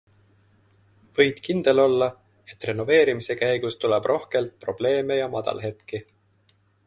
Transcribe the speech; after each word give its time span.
Võid 1.17 1.41
kindel 1.47 1.81
olla, 1.83 2.07
et 2.53 2.65
renoveerimise 2.69 3.37
käigus 3.43 3.77
tuleb 3.85 4.09
rohkelt 4.13 4.55
probleeme 4.67 5.19
ja 5.21 5.29
madalhetki. 5.39 6.03